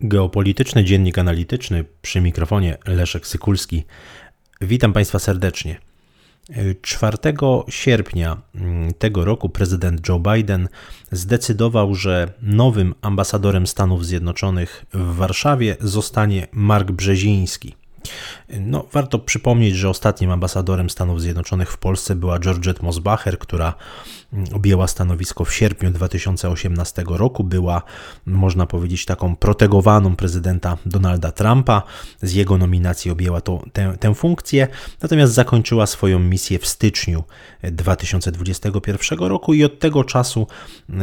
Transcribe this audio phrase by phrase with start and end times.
[0.00, 3.84] Geopolityczny Dziennik Analityczny przy mikrofonie Leszek Sykulski.
[4.60, 5.76] Witam Państwa serdecznie.
[6.82, 7.16] 4
[7.68, 10.68] sierpnia mm, tego roku prezydent Joe Biden
[11.12, 17.74] zdecydował, że nowym ambasadorem Stanów Zjednoczonych w Warszawie zostanie Mark Brzeziński.
[18.60, 23.74] No, warto przypomnieć, że ostatnim ambasadorem Stanów Zjednoczonych w Polsce była Georgette Mosbacher, która
[24.52, 27.44] objęła stanowisko w sierpniu 2018 roku.
[27.44, 27.82] Była,
[28.26, 31.82] można powiedzieć, taką protegowaną prezydenta Donalda Trumpa.
[32.22, 34.68] Z jego nominacji objęła to, tę, tę funkcję,
[35.02, 37.24] natomiast zakończyła swoją misję w styczniu
[37.62, 40.46] 2021 roku i od tego czasu
[40.90, 40.94] y,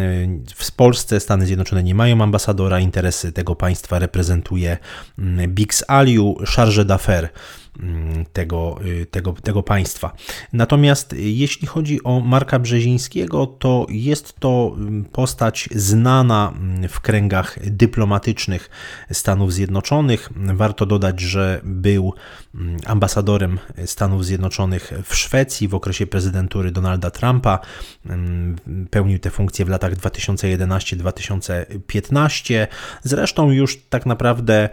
[0.55, 2.80] w Polsce Stany Zjednoczone nie mają ambasadora.
[2.80, 4.77] Interesy tego państwa reprezentuje
[5.20, 7.31] y, Bix Aliu, Charge teda fér.
[8.33, 10.16] Tego, y, tego, tego państwa.
[10.53, 17.59] Natomiast jeśli chodzi o Marka Brzezińskiego, to jest to mm, postać znana mm, w kręgach
[17.63, 18.69] dyplomatycznych
[19.11, 20.30] Stanów Zjednoczonych.
[20.35, 22.13] Warto dodać, że był
[22.85, 27.59] ambasadorem Stanów Zjednoczonych w Szwecji w okresie prezydentury Donalda Trumpa.
[28.89, 32.67] Pełnił tę funkcję w latach 2011-2015.
[33.03, 34.69] Zresztą już tak naprawdę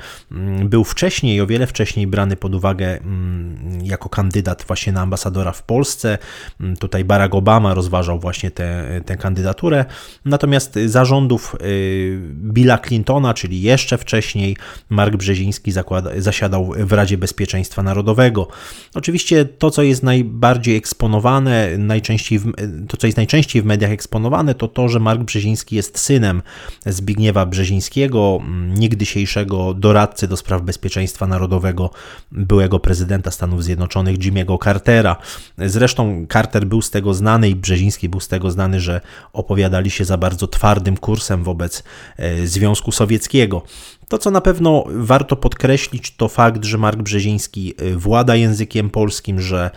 [0.65, 5.63] był wcześniej, o wiele wcześniej brany pod uwagę Mm, jako kandydat właśnie na ambasadora w
[5.63, 6.19] Polsce.
[6.61, 9.85] Mm, tutaj Barack Obama rozważał właśnie tę, kandydaturę.
[10.25, 14.57] Natomiast zarządów y, Billa Clintona, czyli jeszcze wcześniej,
[14.91, 18.49] Mark Brzeziński zakłada, zasiadał w Radzie Bezpieczeństwa Narodowego.
[18.95, 22.53] Oczywiście to, co jest najbardziej eksponowane, najczęściej w,
[22.89, 26.43] to, co jest najczęściej w mediach eksponowane, to to, że Mark Brzeziński jest synem
[26.87, 31.91] Zbigniewa Brzezińskiego, mm, niegdysiejszego doradcy do spraw bezpieczeństwa narodowego,
[32.33, 35.17] byłego prezydenta Stanów Zjednoczonych Jimmy'ego Cartera.
[35.59, 39.01] Zresztą Carter był z tego znany i Brzeziński był z tego znany, że
[39.33, 41.83] opowiadali się za bardzo twardym kursem wobec
[42.17, 43.63] e, Związku Sowieckiego.
[44.11, 49.41] To, co na pewno warto podkreślić, to fakt, że Mark Brzeziński y, włada językiem polskim,
[49.41, 49.71] że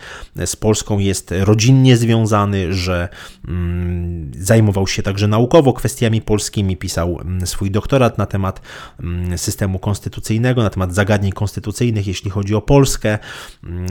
[0.44, 3.08] z Polską jest rodzinnie związany, że
[3.48, 8.60] mm, zajmował się także naukowo kwestiami polskimi, pisał mm, swój doktorat na temat
[9.00, 13.18] mm, systemu konstytucyjnego, na temat zagadnień konstytucyjnych, jeśli chodzi o Polskę.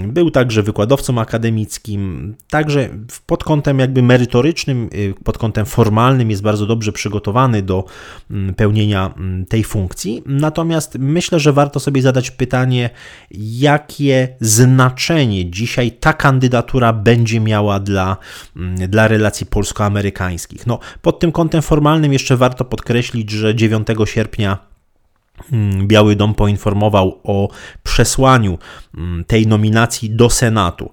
[0.08, 2.90] Był także wykładowcą akademickim, także
[3.26, 7.86] pod kątem jakby merytorycznym, y, pod kątem formalnym jest bardzo dobrze przygotowany do
[8.56, 9.14] pełnienia
[9.50, 10.24] tej funkcji.
[10.40, 12.90] Natomiast myślę, że warto sobie zadać pytanie,
[13.32, 18.18] jakie znaczenie dzisiaj ta kandydatura będzie miała dla,
[18.56, 20.68] mm, dla relacji polsko-amerykańskich.
[20.68, 24.58] No, pod tym kątem formalnym jeszcze warto podkreślić, że 9 sierpnia
[25.52, 27.50] mm, Biały Dom poinformował o
[27.84, 28.58] przesłaniu
[28.98, 30.90] mm, tej nominacji do Senatu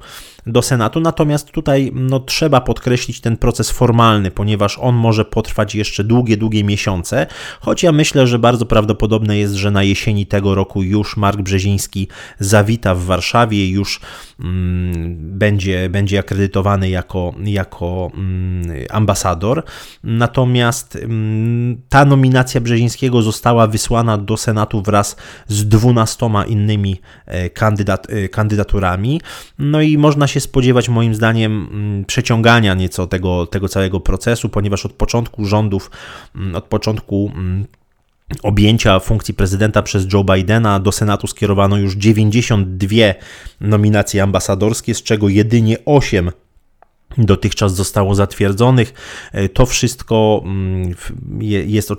[0.47, 1.01] do Senatu.
[1.01, 6.65] Natomiast tutaj no, trzeba podkreślić ten proces formalny, ponieważ on może potrwać jeszcze długie, długie
[6.65, 7.27] miesiące.
[7.61, 12.09] Choć ja myślę, że bardzo prawdopodobne jest, że na jesieni tego roku już Mark Brzeziński
[12.39, 14.01] zawita w Warszawie, już
[14.41, 19.62] mm, będzie, będzie akredytowany jako, jako mm, ambasador.
[20.05, 25.17] Natomiast mm, ta nominacja Brzezińskiego została wysłana do Senatu wraz
[25.49, 29.21] z dwunastoma innymi e, kandydat, e, kandydaturami.
[29.59, 34.86] No i można się spodziewać moim zdaniem mm, przeciągania nieco tego, tego całego procesu, ponieważ
[34.86, 35.91] od początku rządów,
[36.36, 37.66] mm, od początku mm,
[38.42, 42.96] objęcia funkcji prezydenta przez Joe Bidena do Senatu skierowano już 92
[43.60, 46.30] nominacje ambasadorskie, z czego jedynie 8
[47.19, 48.94] dotychczas zostało zatwierdzonych.
[49.32, 50.94] E, to wszystko mm,
[51.62, 51.91] jest,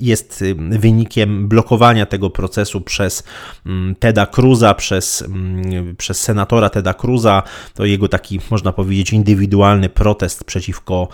[0.00, 3.22] jest y, wynikiem blokowania tego procesu przez
[3.66, 7.42] mm, Teda Cruza, przez, mm, przez senatora Teda Cruza.
[7.74, 11.08] To jego taki, można powiedzieć, indywidualny protest przeciwko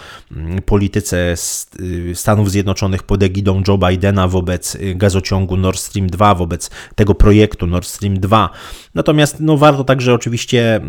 [0.66, 1.34] polityce
[1.80, 7.14] y, Stanów Zjednoczonych pod egidą Joe Bidena wobec y, gazociągu Nord Stream 2, wobec tego
[7.14, 8.50] projektu Nord Stream 2.
[8.94, 10.80] Natomiast no, warto także oczywiście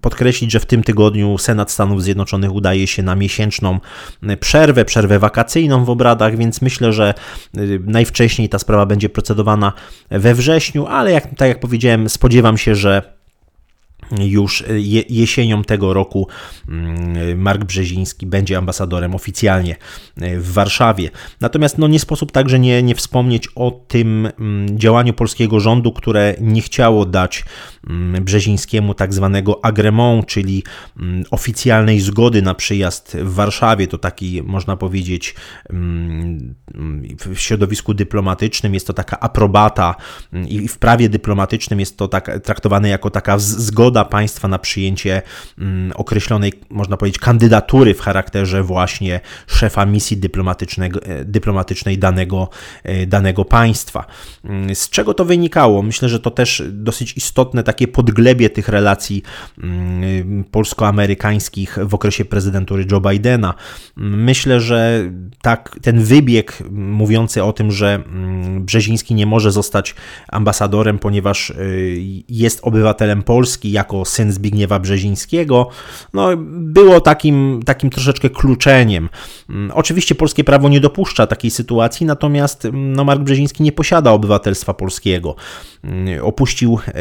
[0.00, 3.80] podkreślić, że w tym tygodniu Senat Stanów Stanów Zjednoczonych udaje się na miesięczną
[4.40, 7.14] przerwę, przerwę wakacyjną w obradach, więc myślę, że
[7.58, 9.72] y, najwcześniej ta sprawa będzie procedowana
[10.10, 13.21] we wrześniu, ale jak, tak jak powiedziałem, spodziewam się, że
[14.20, 14.64] już
[15.08, 16.28] jesienią tego roku
[16.68, 19.76] mm, Mark Brzeziński będzie ambasadorem oficjalnie
[20.20, 21.10] e, w Warszawie.
[21.40, 26.34] Natomiast no, nie sposób także nie, nie wspomnieć o tym mm, działaniu polskiego rządu, które
[26.40, 27.44] nie chciało dać
[27.88, 30.62] mm, Brzezińskiemu tak zwanego agremont, czyli
[31.30, 33.86] oficjalnej zgody na przyjazd w Warszawie.
[33.86, 35.34] To taki, można powiedzieć,
[37.18, 39.94] w środowisku dyplomatycznym jest to taka aprobata
[40.48, 45.22] i w prawie dyplomatycznym jest to tak, traktowane jako taka zgoda wola państwa na przyjęcie
[45.58, 50.16] mm, określonej, można powiedzieć, kandydatury w charakterze właśnie szefa misji
[51.24, 52.48] dyplomatycznej danego,
[53.06, 54.06] danego państwa.
[54.44, 55.82] Mm, z czego to wynikało?
[55.82, 59.22] Myślę, że to też dosyć istotne takie podglebie tych relacji
[59.62, 63.54] mm, polsko-amerykańskich w okresie prezydentury Joe Bidena.
[63.96, 65.10] Myślę, że
[65.42, 69.94] tak, ten wybieg mówiący o tym, że mm, Brzeziński nie może zostać
[70.28, 75.68] ambasadorem, ponieważ y, jest obywatelem Polski jako syn Zbigniewa Brzezińskiego,
[76.12, 79.08] no, było takim, takim troszeczkę kluczeniem.
[79.74, 85.36] Oczywiście polskie prawo nie dopuszcza takiej sytuacji, natomiast no, Mark Brzeziński nie posiada obywatelstwa polskiego.
[85.84, 86.92] Mm, opuścił e,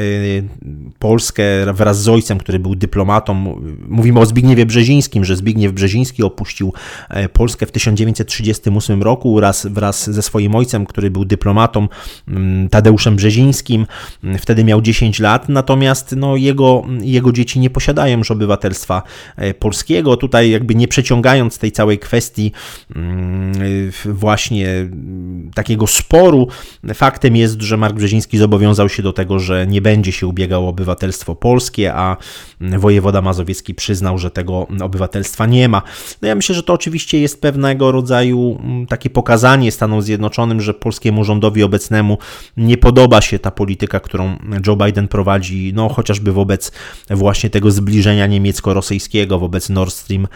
[0.99, 1.43] Polskę
[1.73, 3.33] wraz z ojcem, który był dyplomatą.
[3.88, 6.73] Mówimy o Zbigniewie Brzezińskim, że Zbigniew Brzeziński opuścił
[7.09, 7.71] e, Polskę w
[8.38, 11.88] 1938 roku wraz, wraz ze swoim ojcem, który był dyplomatą
[12.28, 13.88] mm, Tadeuszem Brzezińskim.
[14.24, 19.04] Mm, wtedy miał 10 lat, natomiast no, jego, jego dzieci nie posiadają już obywatelstwa
[19.36, 20.18] e, polskiego.
[20.18, 22.51] Tutaj jakby nie przeciągając tej całej kwestii
[24.06, 24.89] właśnie
[25.56, 26.48] takiego sporu,
[26.94, 30.69] faktem jest, że Mark Brzeziński zobowiązał się do tego, że nie będzie się ubiegał o
[30.69, 32.18] obywatelstwo polskie, a
[32.62, 35.81] wojewoda mazowiecki przyznał, że tego obywatelstwa nie ma.
[36.22, 40.73] No ja myślę, że to oczywiście jest pewnego rodzaju mm, takie pokazanie Stanom Zjednoczonym, że
[40.73, 42.18] polskiemu rządowi obecnemu
[42.57, 44.35] nie podoba się ta polityka, którą
[44.68, 46.71] Joe Biden prowadzi, no chociażby wobec
[47.09, 50.27] właśnie tego zbliżenia niemiecko-rosyjskiego, wobec Nord Stream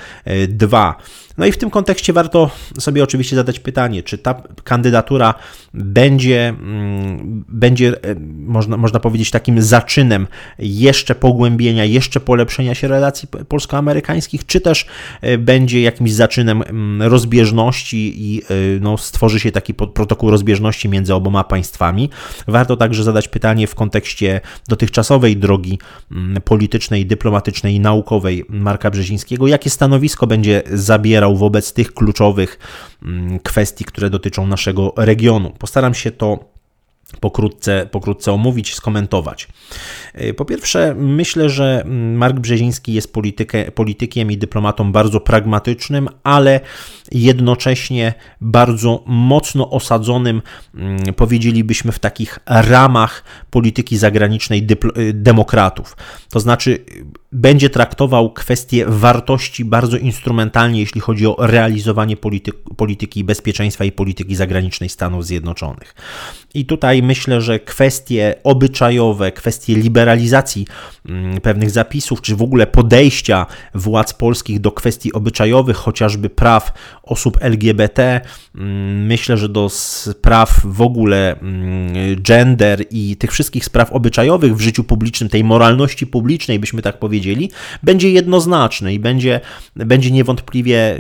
[0.48, 0.96] 2.
[1.38, 2.50] No i w tym kontekście warto
[2.80, 5.34] sobie oczywiście zadać pytanie, czy ta kandydatura
[5.74, 8.16] będzie, mm, będzie e,
[8.46, 10.28] można, można powiedzieć, takim zaczynem
[10.60, 14.86] jeszcze pogłębienia, jeszcze polepszenia się relacji polsko-amerykańskich, czy też
[15.22, 18.46] e, będzie jakimś zaczynem mm, rozbieżności i e,
[18.82, 22.10] no, stworzy się taki protokół rozbieżności między oboma państwami.
[22.48, 25.80] Warto także zadać pytanie w kontekście dotychczasowej drogi
[26.12, 32.60] mm, politycznej, dyplomatycznej i naukowej Marka Brzezińskiego, jakie stanowisko będzie zabierał wobec tych kluczowych
[33.04, 35.52] mm, kwestii, które dotyczą naszego regionu.
[35.60, 36.56] Postaram się to
[37.20, 39.48] pokrótce, pokrótce omówić, skomentować.
[40.22, 41.84] Y, po pierwsze, myślę, że
[42.16, 46.60] Mark Brzeziński jest politykę, politykiem i dyplomatą bardzo pragmatycznym, ale
[47.12, 50.42] jednocześnie bardzo mocno osadzonym,
[50.76, 54.68] mm, powiedzielibyśmy, w takich ramach polityki zagranicznej
[54.98, 55.98] y, demokratów.
[56.30, 56.86] To znaczy,
[57.36, 64.36] będzie traktował kwestie wartości bardzo instrumentalnie, jeśli chodzi o realizowanie polityki, polityki bezpieczeństwa i polityki
[64.36, 65.96] zagranicznej Stanów Zjednoczonych.
[66.54, 70.68] I tutaj myślę, że kwestie obyczajowe, kwestie liberalizacji
[71.06, 76.74] mm, pewnych zapisów, czy w ogóle podejścia władz polskich do kwestii obyczajowych, chociażby praw
[77.04, 78.22] osób LGBT,
[78.56, 84.62] mm, myślę, że do spraw w ogóle mm, gender i tych wszystkich spraw obyczajowych w
[84.62, 87.25] życiu publicznym, tej moralności publicznej, byśmy tak powiedzieli,
[87.84, 89.42] będzie jednoznaczny i będzie,
[89.76, 91.00] będzie niewątpliwie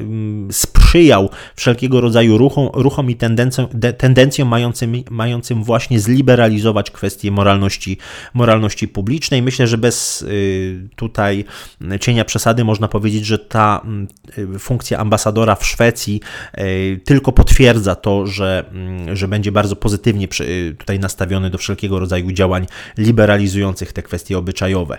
[0.51, 3.67] sprzyjał wszelkiego rodzaju ruchom, ruchom i tendencjom,
[3.97, 7.97] tendencjom mającym, mającym właśnie zliberalizować kwestie moralności,
[8.33, 9.41] moralności publicznej.
[9.41, 11.45] Myślę, że bez y, tutaj
[11.99, 13.85] cienia przesady można powiedzieć, że ta
[14.37, 16.21] y, funkcja ambasadora w Szwecji
[16.57, 20.27] y, tylko potwierdza to, że, mm, że będzie bardzo pozytywnie
[20.77, 22.67] tutaj nastawiony do wszelkiego rodzaju działań
[22.97, 24.97] liberalizujących te kwestie obyczajowe.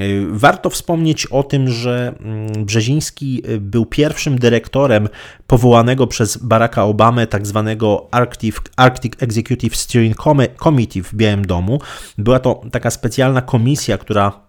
[0.00, 5.08] Y, warto wspomnieć o tym, że mm, Brzeziński y, był pierwszym dyrektorem
[5.46, 10.16] powołanego przez Baracka Obamę tak zwanego Arctic, Arctic Executive Steering
[10.58, 11.80] Committee w Białym Domu.
[12.18, 14.47] Była to taka specjalna komisja, która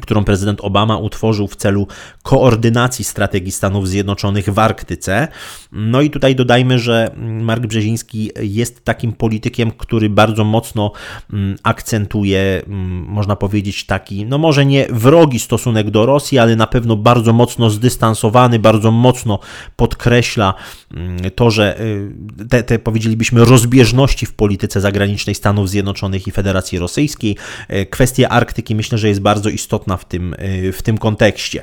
[0.00, 1.86] którą prezydent Obama utworzył w celu
[2.22, 5.28] koordynacji strategii Stanów Zjednoczonych w Arktyce.
[5.72, 10.92] No i tutaj dodajmy, że Mark Brzeziński jest takim politykiem, który bardzo mocno
[11.32, 16.66] mm, akcentuje, mm, można powiedzieć, taki, no może nie wrogi stosunek do Rosji, ale na
[16.66, 19.38] pewno bardzo mocno zdystansowany, bardzo mocno
[19.76, 20.54] podkreśla
[20.94, 22.12] mm, to, że y,
[22.48, 27.36] te, te powiedzielibyśmy rozbieżności w polityce zagranicznej Stanów Zjednoczonych i Federacji Rosyjskiej.
[27.72, 31.62] Y, kwestia Arktyki myślę, że jest bardzo istotna istotna w tym, y, w tym kontekście.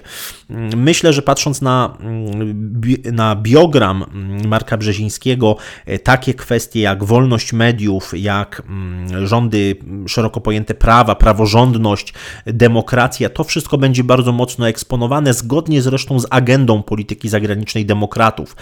[0.76, 5.56] Myślę, że patrząc na, mm, na biogram mm, Marka Brzezińskiego,
[5.90, 9.76] y, takie kwestie jak wolność mediów, jak mm, rządy
[10.08, 12.14] szeroko pojęte prawa, praworządność,
[12.46, 18.56] demokracja, to wszystko będzie bardzo mocno eksponowane, zgodnie zresztą z agendą polityki zagranicznej demokratów.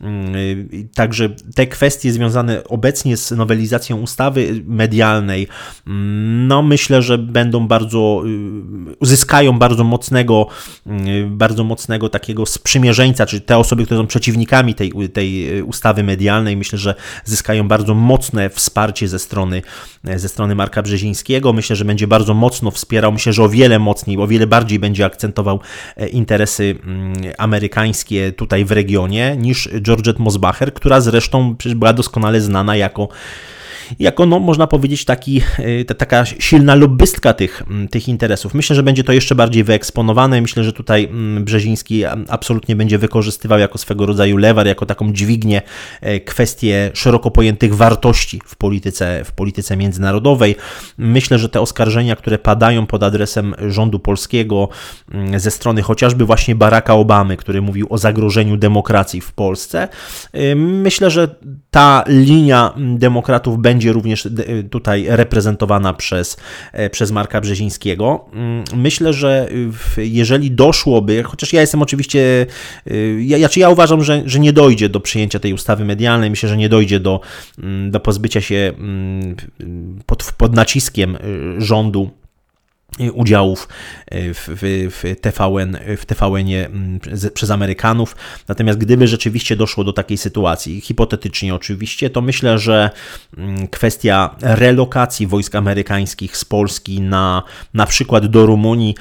[0.00, 5.48] Y, także te kwestie związane obecnie z nowelizacją ustawy medialnej,
[6.46, 8.22] no myślę, że będą bardzo
[9.00, 10.46] uzyskają bardzo mocnego,
[10.86, 16.56] mm, bardzo mocnego takiego sprzymierzeńca, czyli te osoby, które są przeciwnikami tej, tej ustawy medialnej,
[16.56, 16.94] myślę, że
[17.24, 19.62] zyskają bardzo mocne wsparcie ze strony,
[20.16, 21.52] ze strony Marka Brzezińskiego.
[21.52, 25.04] Myślę, że będzie bardzo mocno wspierał, myślę, że o wiele mocniej, o wiele bardziej będzie
[25.04, 25.60] akcentował
[26.12, 33.08] interesy mm, amerykańskie tutaj w regionie niż Georgette Mosbacher, która zresztą była doskonale znana jako
[33.98, 38.54] jako, no, można powiedzieć, taki, e, ta, taka silna lobbystka tych, tych interesów.
[38.54, 40.40] Myślę, że będzie to jeszcze bardziej wyeksponowane.
[40.40, 41.08] Myślę, że tutaj
[41.40, 45.62] Brzeziński absolutnie będzie wykorzystywał jako swego rodzaju lewar, jako taką dźwignię
[46.00, 50.56] e, kwestie szeroko pojętych wartości w polityce, w polityce międzynarodowej.
[50.98, 54.68] Myślę, że te oskarżenia, które padają pod adresem rządu polskiego
[55.36, 59.88] ze strony chociażby właśnie Baracka Obamy, który mówił o zagrożeniu demokracji w Polsce,
[60.32, 61.34] e, myślę, że
[61.70, 64.30] ta linia demokratów będzie będzie również e,
[64.70, 66.36] tutaj reprezentowana przez,
[66.72, 68.24] e, przez Marka Brzezińskiego.
[68.32, 69.48] Mm, myślę, że
[69.96, 72.46] jeżeli doszłoby, chociaż ja jestem oczywiście,
[72.86, 76.48] e, ja, ja, ja uważam, że, że nie dojdzie do przyjęcia tej ustawy medialnej, myślę,
[76.48, 77.20] że nie dojdzie do,
[77.58, 79.36] mm, do pozbycia się mm,
[80.06, 81.18] pod, pod naciskiem
[81.58, 82.10] rządu
[83.12, 83.68] udziałów
[84.06, 87.00] e, w, w, w, TVN, w tvn mm,
[87.34, 88.16] przez Amerykanów.
[88.48, 92.90] Natomiast gdyby rzeczywiście doszło do takiej sytuacji, hipotetycznie oczywiście, to myślę, że
[93.38, 97.42] mm, kwestia relokacji wojsk amerykańskich z Polski na
[97.74, 98.94] na przykład do Rumunii,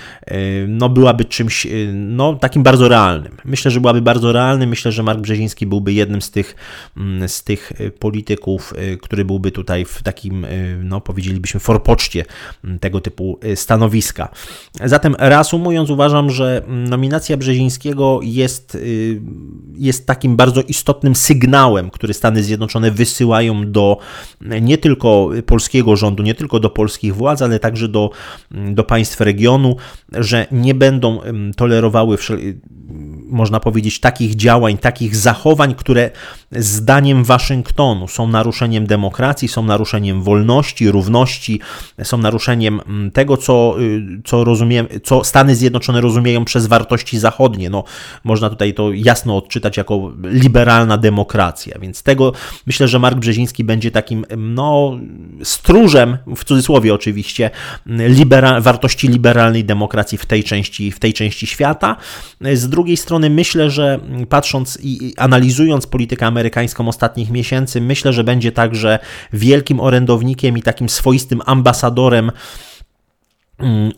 [0.67, 3.38] no byłaby czymś no, takim bardzo realnym.
[3.45, 4.69] Myślę, że byłaby bardzo realnym.
[4.69, 6.55] Myślę, że Mark Brzeziński byłby jednym z tych,
[6.98, 10.45] mm, z tych polityków, który byłby tutaj w takim,
[10.83, 12.25] no powiedzielibyśmy, forpoczcie
[12.79, 14.30] tego typu stanowiska stanowiska.
[14.86, 19.22] Zatem reasumując, uważam, że nominacja Brzezińskiego jest, y,
[19.78, 23.98] jest takim bardzo istotnym sygnałem, który Stany Zjednoczone wysyłają do
[24.62, 28.10] nie tylko polskiego rządu, nie tylko do polskich władz, ale także do,
[28.52, 29.76] do państw regionu,
[30.12, 31.20] że nie będą
[31.58, 32.18] tolerowały
[33.32, 36.12] można powiedzieć, takich działań, takich zachowań, które
[36.52, 41.60] zdaniem Waszyngtonu są naruszeniem demokracji, są naruszeniem wolności, równości,
[42.04, 47.70] są naruszeniem mm, tego, co, y, co, rozumiem, co Stany Zjednoczone rozumieją przez wartości zachodnie.
[47.70, 47.84] No,
[48.24, 52.34] można tutaj to jasno odczytać jako liberalna demokracja, więc tego
[52.68, 54.98] myślę, że Mark Brzeziński będzie takim no,
[55.44, 57.50] stróżem, w cudzysłowie oczywiście,
[57.86, 61.96] libera wartości liberalnej demokracji w tej części, w tej części świata.
[62.54, 64.00] Z drugiej strony strony myślę, że
[64.30, 69.00] patrząc i analizując politykę amerykańską ostatnich miesięcy, myślę, że będzie także
[69.34, 72.71] wielkim orędownikiem i takim swoistym ambasadorem Mm,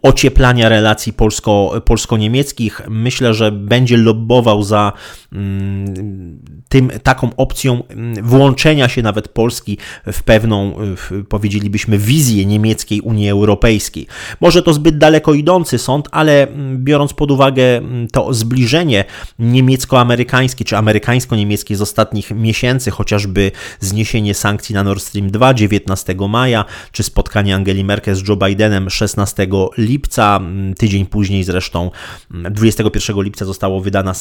[0.01, 2.81] ocieplania relacji polsko, polsko-niemieckich.
[2.89, 4.93] Myślę, że będzie lobbował za
[5.33, 6.39] mm,
[6.69, 9.77] tym, taką opcją mm, włączenia się nawet Polski
[10.13, 14.07] w pewną, w, powiedzielibyśmy, wizję niemieckiej Unii Europejskiej.
[14.41, 19.05] Może to zbyt daleko idący sąd, ale biorąc pod uwagę to zbliżenie
[19.39, 26.65] niemiecko-amerykańskie czy amerykańsko-niemieckie z ostatnich miesięcy, chociażby zniesienie sankcji na Nord Stream 2 19 maja,
[26.91, 30.37] czy spotkanie Angeli Merkel z Joe Bidenem 16 lipca.
[30.37, 31.91] Mm, tydzień później zresztą
[32.31, 34.11] 21 mm, lipca zostało wydane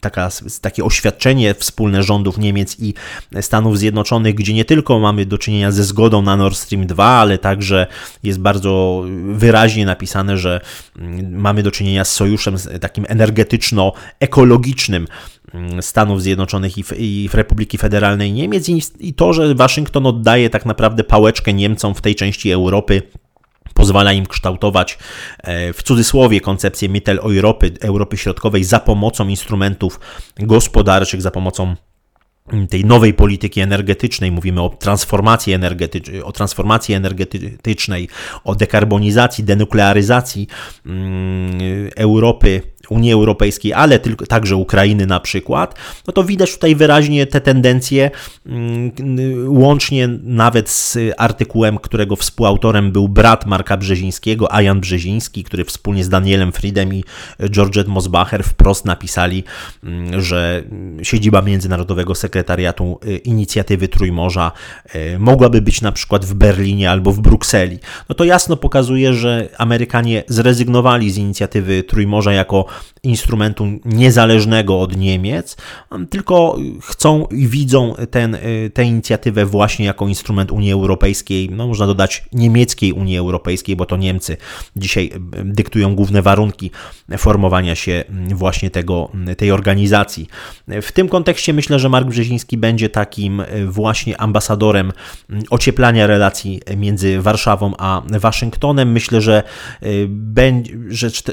[0.00, 0.28] taka,
[0.60, 2.94] takie oświadczenie wspólne rządów Niemiec i
[3.40, 7.38] Stanów Zjednoczonych, gdzie nie tylko mamy do czynienia ze zgodą na Nord Stream 2, ale
[7.38, 7.86] także
[8.22, 10.60] jest bardzo wyraźnie napisane, że
[10.98, 15.06] mm, mamy do czynienia z sojuszem takim energetyczno-ekologicznym
[15.80, 18.68] Stanów Zjednoczonych i, Republiki Federalnej Niemiec
[19.00, 23.02] i to, że Waszyngton oddaje tak naprawdę pałeczkę Niemcom w tej części Europy
[23.74, 24.98] pozwala im kształtować
[25.38, 30.00] e, w cudzysłowie koncepcję Mittel-Europy, Europy Środkowej za pomocą instrumentów
[30.38, 31.76] gospodarczych, za pomocą
[32.70, 38.08] tej nowej polityki energetycznej, mówimy o transformacji, energetycznej, o transformacji energetycznej,
[38.44, 40.46] o dekarbonizacji, denuklearyzacji
[40.86, 41.60] mm,
[41.96, 45.74] Europy Unii Europejskiej, ale tylko, także Ukrainy na przykład,
[46.06, 48.10] no to widać tutaj wyraźnie te tendencje,
[48.46, 48.92] mm,
[49.46, 56.08] łącznie nawet z artykułem, którego współautorem był brat Marka Brzezińskiego, Ajan Brzeziński, który wspólnie z
[56.08, 57.04] Danielem Friedem i
[57.50, 59.44] Georgette Mosbacher wprost napisali,
[59.84, 60.62] mm, że
[61.02, 64.52] siedziba Międzynarodowego Sekretariatu y, Inicjatywy Trójmorza
[64.94, 67.78] y, mogłaby być na przykład w Berlinie albo w Brukseli.
[68.08, 72.66] No to jasno pokazuje, że Amerykanie zrezygnowali z inicjatywy Trójmorza jako
[73.02, 75.56] instrumentu niezależnego od Niemiec,
[76.10, 78.36] tylko chcą i widzą ten,
[78.74, 83.96] tę inicjatywę właśnie jako instrument Unii Europejskiej, no można dodać niemieckiej Unii Europejskiej, bo to
[83.96, 84.36] Niemcy
[84.76, 85.10] dzisiaj
[85.44, 86.70] dyktują główne warunki
[87.18, 90.28] formowania się właśnie tego, tej organizacji.
[90.82, 94.92] W tym kontekście myślę, że Mark Brzeziński będzie takim właśnie ambasadorem
[95.50, 98.92] ocieplania relacji między Warszawą a Waszyngtonem.
[98.92, 99.42] Myślę, że,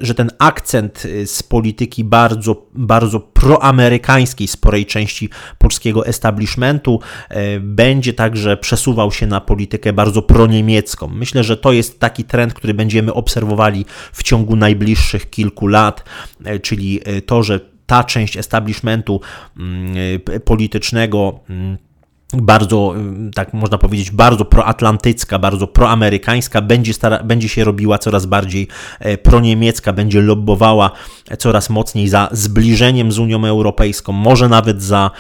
[0.02, 8.58] że ten akcent z polityki bardzo, bardzo proamerykańskiej sporej części polskiego establishmentu e, będzie także
[8.58, 11.08] przesuwał się na politykę bardzo proniemiecką.
[11.08, 16.04] Myślę, że to jest taki trend, który będziemy obserwowali w ciągu najbliższych kilku lat,
[16.46, 19.22] e, czyli e, to, że ta część establishmentu
[19.58, 19.96] mm,
[20.46, 21.78] politycznego mm,
[22.34, 22.94] bardzo,
[23.36, 28.68] tak można powiedzieć, bardzo proatlantycka, bardzo proamerykańska, będzie, stara, będzie się robiła coraz bardziej
[29.00, 30.92] e, proniemiecka, będzie lobbowała
[31.40, 35.12] coraz mocniej za zbliżeniem z Unią Europejską, może nawet za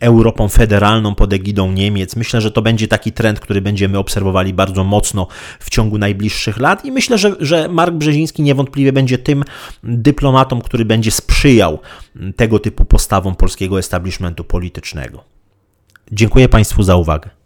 [0.00, 2.16] Europą federalną pod egidą Niemiec.
[2.16, 5.26] Myślę, że to będzie taki trend, który będziemy obserwowali bardzo mocno
[5.60, 9.44] w ciągu najbliższych lat i myślę, że, że Mark Brzeziński niewątpliwie będzie tym
[9.82, 11.78] dyplomatą, który będzie sprzyjał
[12.36, 15.39] tego typu postawom polskiego establishmentu politycznego.
[16.12, 17.39] Dziękuję Państwu za uwagę.